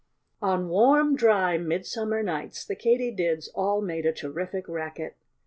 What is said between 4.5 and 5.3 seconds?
racket.